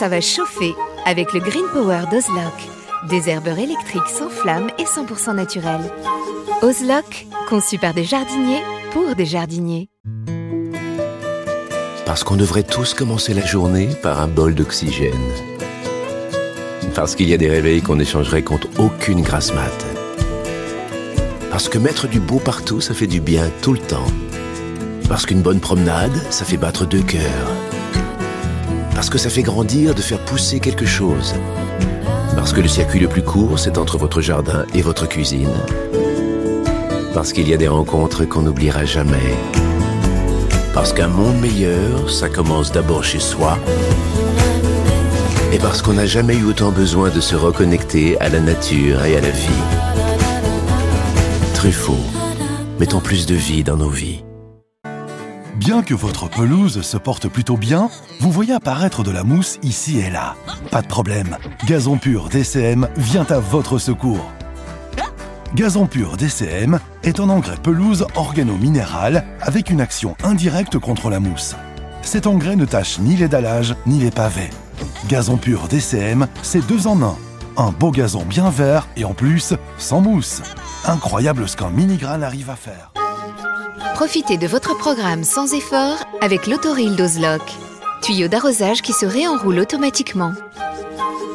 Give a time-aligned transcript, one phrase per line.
[0.00, 2.54] ça va chauffer avec le Green Power d'Ozlock.
[3.10, 5.92] Des herbeurs électriques sans flamme et 100% naturels.
[6.62, 9.90] Ozlock, conçu par des jardiniers pour des jardiniers.
[12.06, 15.12] Parce qu'on devrait tous commencer la journée par un bol d'oxygène.
[16.94, 19.86] Parce qu'il y a des réveils qu'on échangerait contre aucune grasse mat.
[21.50, 24.10] Parce que mettre du beau partout, ça fait du bien tout le temps.
[25.10, 27.69] Parce qu'une bonne promenade, ça fait battre deux cœurs.
[28.94, 31.34] Parce que ça fait grandir de faire pousser quelque chose.
[32.34, 35.50] Parce que le circuit le plus court, c'est entre votre jardin et votre cuisine.
[37.14, 39.34] Parce qu'il y a des rencontres qu'on n'oubliera jamais.
[40.72, 43.58] Parce qu'un monde meilleur, ça commence d'abord chez soi.
[45.52, 49.16] Et parce qu'on n'a jamais eu autant besoin de se reconnecter à la nature et
[49.16, 49.48] à la vie.
[51.54, 51.98] Truffaut,
[52.78, 54.22] mettons plus de vie dans nos vies.
[55.60, 59.98] Bien que votre pelouse se porte plutôt bien, vous voyez apparaître de la mousse ici
[59.98, 60.34] et là.
[60.70, 64.24] Pas de problème, Gazon Pur DCM vient à votre secours.
[65.54, 71.56] Gazon Pur DCM est un engrais pelouse organo-minéral avec une action indirecte contre la mousse.
[72.00, 74.48] Cet engrais ne tâche ni les dallages ni les pavés.
[75.08, 77.16] Gazon Pur DCM, c'est deux en un.
[77.58, 80.40] Un beau gazon bien vert et en plus, sans mousse.
[80.86, 82.92] Incroyable ce qu'un mini-grain arrive à faire.
[84.00, 87.42] Profitez de votre programme sans effort avec l'autoril d'Ozlock.
[88.00, 90.32] Tuyau d'arrosage qui se réenroule automatiquement.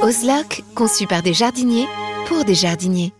[0.00, 1.86] Ozlock, conçu par des jardiniers
[2.26, 3.12] pour des jardiniers.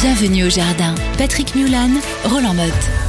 [0.00, 0.94] Bienvenue au jardin.
[1.18, 1.90] Patrick Mulan,
[2.24, 3.07] Roland Motte.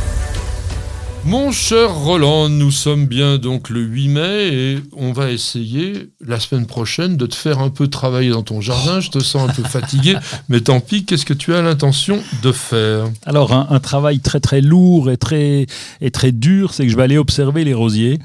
[1.25, 6.39] Mon cher Roland, nous sommes bien donc le 8 mai et on va essayer la
[6.39, 8.99] semaine prochaine de te faire un peu travailler dans ton jardin.
[8.99, 10.15] Je te sens un peu fatigué,
[10.49, 13.09] mais tant pis, qu'est-ce que tu as l'intention de faire?
[13.25, 15.67] Alors un, un, travail très très lourd et très,
[16.01, 18.19] et très dur, c'est que je vais aller observer les rosiers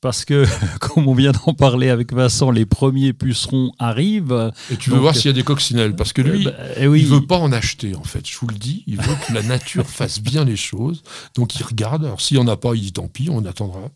[0.00, 0.46] parce que,
[0.80, 4.52] comme on vient d'en parler avec Vincent, les premiers pucerons arrivent.
[4.70, 7.00] Et tu veux voir s'il y a des coccinelles, parce que lui, euh, bah, oui.
[7.00, 8.28] il veut pas en acheter, en fait.
[8.28, 11.02] Je vous le dis, il veut que la nature fasse bien les choses.
[11.34, 12.04] Donc il regarde.
[12.04, 13.90] Alors s'il n'y en a pas, il dit tant pis, on attendra.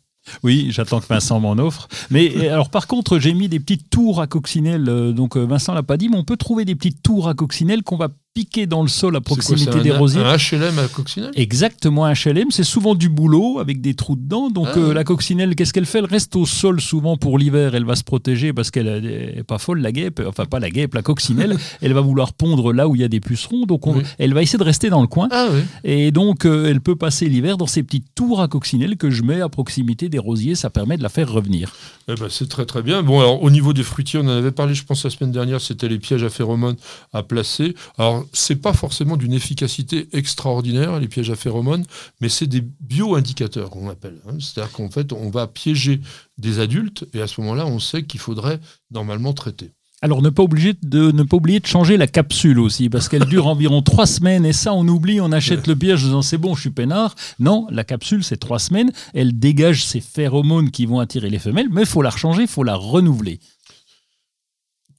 [0.45, 1.89] Oui, j'attends que Vincent m'en offre.
[2.11, 4.89] Mais alors par contre, j'ai mis des petites tours à coccinelle.
[4.89, 7.35] Euh, donc euh, Vincent l'a pas dit, mais on peut trouver des petites tours à
[7.35, 10.23] coccinelle qu'on va piqué dans le sol à proximité des rosiers.
[10.23, 12.51] Un HLM à coccinelle Exactement, un HLM.
[12.51, 14.51] C'est souvent du boulot avec des trous dedans.
[14.51, 15.99] Donc ah euh, la coccinelle, qu'est-ce qu'elle fait?
[15.99, 17.75] Elle reste au sol souvent pour l'hiver.
[17.75, 20.23] Elle va se protéger parce qu'elle n'est pas folle, la guêpe.
[20.27, 21.57] Enfin, pas la guêpe, la coccinelle.
[21.83, 23.67] elle va vouloir pondre là où il y a des pucerons.
[23.67, 23.83] Donc
[24.19, 25.29] elle va essayer de rester dans le coin.
[25.31, 25.49] Ah
[25.85, 29.23] Et donc euh, elle peut passer l'hiver dans ces petites tours à coccinelle que je
[29.23, 30.55] mets à proximité des rosiers.
[30.55, 31.73] Ça permet de la faire revenir.
[32.09, 33.03] Eh ben, c'est très très bien.
[33.03, 35.61] Bon, alors au niveau des fruitiers, on en avait parlé, je pense, la semaine dernière.
[35.61, 36.77] C'était les pièges à phéromones
[37.13, 37.75] à placer.
[37.99, 41.85] Alors c'est pas forcément d'une efficacité extraordinaire, les pièges à phéromones,
[42.21, 44.21] mais c'est des bio-indicateurs qu'on appelle.
[44.29, 44.37] Hein.
[44.41, 46.01] C'est-à-dire qu'en fait, on va piéger
[46.39, 49.73] des adultes et à ce moment-là, on sait qu'il faudrait normalement traiter.
[50.05, 53.25] Alors ne pas, oublier de, ne pas oublier de changer la capsule aussi, parce qu'elle
[53.25, 56.39] dure environ trois semaines, et ça on oublie, on achète le piège en disant c'est
[56.39, 57.15] bon, je suis peinard.
[57.39, 61.69] Non, la capsule c'est trois semaines, elle dégage ces phéromones qui vont attirer les femelles,
[61.71, 63.39] mais il faut la rechanger, il faut la renouveler.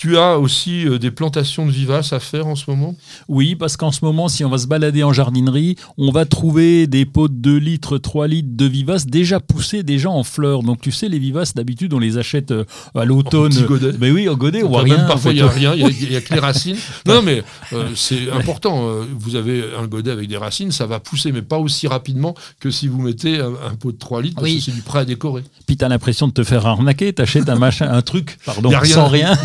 [0.04, 2.94] Tu as aussi euh, des plantations de vivaces à faire en ce moment?
[3.30, 6.88] Oui, parce qu'en ce moment, si on va se balader en jardinerie, on va trouver
[6.88, 10.62] des pots de 2 litres, 3 litres de vivaces déjà poussés, déjà en fleurs.
[10.62, 12.66] Donc tu sais, les vivaces, d'habitude, on les achète euh,
[12.96, 13.54] à l'automne.
[14.02, 15.06] Mais oui, au godet, on voit rien.
[15.06, 16.76] parfois, il n'y a rien, il n'y a, que les racines.
[17.08, 17.42] Non, mais
[17.72, 18.86] euh, c'est important.
[19.18, 22.72] Vous avez un godet avec des racines, ça va pousser, mais pas aussi rapidement que
[22.72, 25.44] si vous mettez un, pot de 3 litres, parce que c'est du prêt à décorer.
[25.66, 28.70] Puis tu as l'impression de te faire arnaquer, tu achètes un machin, un truc, pardon,
[28.84, 29.38] sans rien.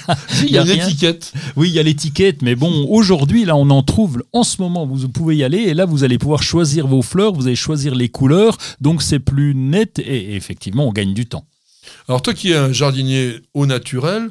[0.42, 1.32] il y a, l'étiquette.
[1.56, 4.86] Oui, il y a l'étiquette, mais bon, aujourd'hui, là, on en trouve en ce moment.
[4.86, 7.94] Vous pouvez y aller et là, vous allez pouvoir choisir vos fleurs, vous allez choisir
[7.94, 11.46] les couleurs, donc c'est plus net et effectivement, on gagne du temps.
[12.08, 14.30] Alors, toi qui es un jardinier au naturel,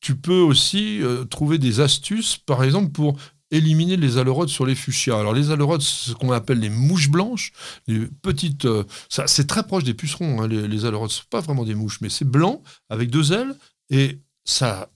[0.00, 3.16] tu peux aussi euh, trouver des astuces, par exemple, pour
[3.50, 5.18] éliminer les aleurodes sur les fuchsias.
[5.18, 7.52] Alors les aleurodes, c'est ce qu'on appelle les mouches blanches,
[7.86, 8.64] les petites.
[8.64, 10.40] Euh, ça, c'est très proche des pucerons.
[10.40, 13.54] Hein, les, les aleurodes, sont pas vraiment des mouches, mais c'est blanc avec deux ailes
[13.90, 14.88] et ça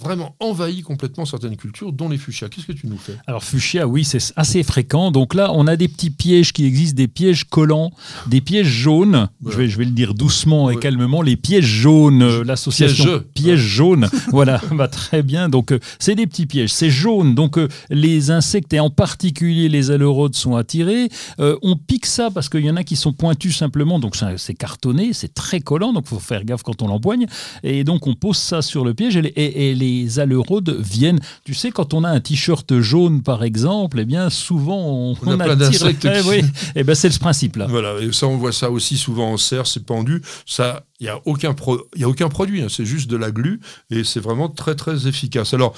[0.00, 2.48] vraiment envahi complètement certaines cultures, dont les fuchsias.
[2.48, 3.16] Qu'est-ce que tu nous fais?
[3.26, 5.10] Alors fuchsia, oui, c'est assez fréquent.
[5.10, 7.90] Donc là, on a des petits pièges qui existent, des pièges collants,
[8.26, 9.28] des pièges jaunes.
[9.44, 11.20] Je, vais, je vais le dire doucement et calmement.
[11.20, 14.08] Les pièges jaunes, euh, l'association pièges jaunes.
[14.28, 15.48] voilà, bah, très bien.
[15.48, 16.72] Donc euh, c'est des petits pièges.
[16.72, 17.34] C'est jaune.
[17.34, 21.08] Donc euh, les insectes et en particulier les aleurodes sont attirés.
[21.38, 23.98] on pique ça parce qu'il y en a qui sont pointus simplement.
[23.98, 25.92] Donc c'est cartonné, c'est très collant.
[25.92, 27.26] Donc il faut faire gaffe quand on l'empoigne.
[27.64, 31.20] Et donc on pose ça sur le piège et, et, et les aleraudes viennent.
[31.44, 35.40] Tu sais, quand on a un t-shirt jaune, par exemple, eh bien, souvent on, on,
[35.40, 36.06] a plein d'insectes.
[36.18, 36.42] Eh, oui.
[36.74, 37.66] eh ben, c'est le principe là.
[37.68, 40.22] Voilà, et ça, on voit ça aussi souvent en serre, c'est pendu.
[40.46, 42.68] Ça, il n'y a, aucun a aucun produit, hein.
[42.70, 43.60] c'est juste de la glu,
[43.90, 45.54] et c'est vraiment très, très efficace.
[45.54, 45.74] Alors,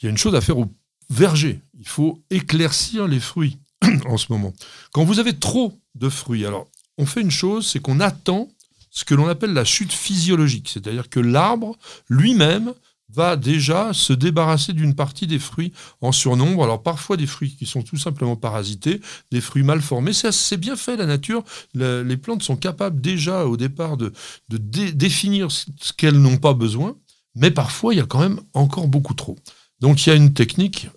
[0.00, 0.66] il y a une chose à faire au
[1.08, 1.60] verger.
[1.78, 3.58] Il faut éclaircir les fruits
[4.06, 4.52] en ce moment.
[4.92, 6.68] Quand vous avez trop de fruits, alors,
[6.98, 8.48] on fait une chose, c'est qu'on attend
[8.90, 11.76] ce que l'on appelle la chute physiologique, c'est-à-dire que l'arbre
[12.08, 12.74] lui-même
[13.12, 16.64] va déjà se débarrasser d'une partie des fruits en surnombre.
[16.64, 20.12] Alors parfois des fruits qui sont tout simplement parasités, des fruits mal formés.
[20.12, 21.44] C'est bien fait la nature.
[21.74, 24.12] les plantes sont capables déjà au départ de,
[24.48, 26.96] définir ce qu'elles n'ont pas besoin,
[27.34, 29.36] mais parfois il y a quand même encore beaucoup trop.
[29.80, 30.88] Donc il y a une technique,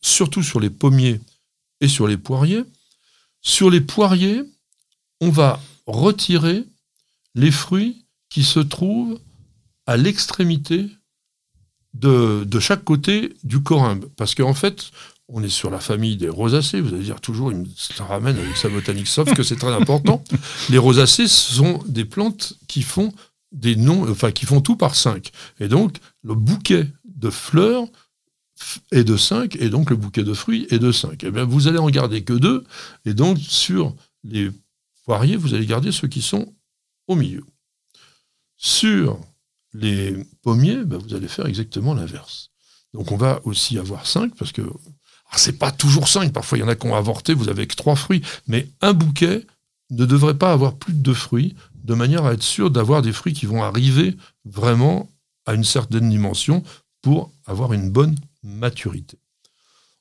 [0.00, 1.20] surtout sur les pommiers
[1.80, 2.64] et sur les poiriers.
[3.40, 4.42] Sur les poiriers,
[5.20, 6.64] on va retirer
[7.34, 9.20] les fruits qui se trouvent
[9.86, 10.88] à l'extrémité
[12.00, 14.06] de, chaque côté du corymbe.
[14.16, 14.90] Parce qu'en fait,
[15.28, 16.80] on est sur la famille des rosacées.
[16.80, 17.66] Vous allez dire toujours, il me
[17.98, 20.22] ramène avec sa botanique, sauf que c'est très important.
[20.70, 23.12] Les rosacées sont des plantes qui font
[23.52, 25.30] des noms, enfin qui font tout par cinq.
[25.60, 27.86] Et donc, le bouquet de fleurs
[28.92, 31.24] est de 5, et donc le bouquet de fruits est de 5.
[31.24, 32.64] Et bien, vous allez en garder que deux,
[33.04, 33.94] et donc sur
[34.24, 34.50] les
[35.04, 36.54] poiriers, vous allez garder ceux qui sont
[37.06, 37.44] au milieu.
[38.56, 39.20] Sur
[39.78, 42.50] les pommiers, ben, vous allez faire exactement l'inverse.
[42.94, 44.62] Donc on va aussi avoir 5, parce que
[45.30, 47.66] ah, c'est pas toujours 5, parfois il y en a qui ont avorté, vous avez
[47.66, 49.44] que 3 fruits, mais un bouquet
[49.90, 53.12] ne devrait pas avoir plus de 2 fruits, de manière à être sûr d'avoir des
[53.12, 55.08] fruits qui vont arriver vraiment
[55.46, 56.62] à une certaine dimension
[57.02, 59.18] pour avoir une bonne maturité.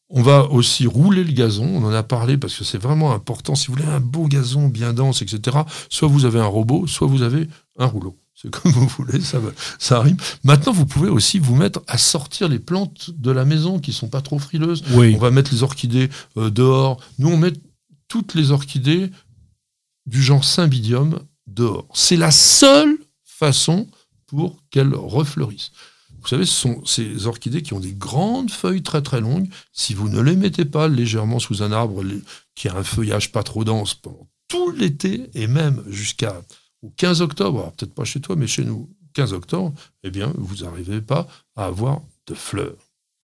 [0.10, 3.56] On va aussi rouler le gazon, on en a parlé parce que c'est vraiment important.
[3.56, 5.58] Si vous voulez un beau gazon bien dense, etc.,
[5.90, 7.48] soit vous avez un robot, soit vous avez
[7.78, 8.16] un rouleau.
[8.36, 9.40] C'est comme vous voulez, ça,
[9.80, 10.18] ça arrive.
[10.44, 14.10] Maintenant, vous pouvez aussi vous mettre à sortir les plantes de la maison qui sont
[14.10, 14.84] pas trop frileuses.
[14.94, 17.00] On va mettre les orchidées euh, dehors.
[17.18, 17.54] Nous, on met
[18.10, 19.10] toutes les orchidées
[20.06, 21.88] du genre Cymbidium dehors.
[21.94, 23.88] C'est la seule façon
[24.28, 25.72] pour qu'elles refleurissent.
[26.22, 29.48] Vous savez, ce sont ces orchidées qui ont des grandes feuilles très très longues.
[29.72, 32.04] Si vous ne les mettez pas légèrement sous un arbre
[32.56, 36.42] qui a un feuillage pas trop dense pendant tout l'été et même jusqu'à
[36.98, 39.74] 15 octobre, peut-être pas chez toi, mais chez nous, 15 octobre,
[40.04, 42.85] eh bien, vous n'arrivez pas à avoir de fleurs.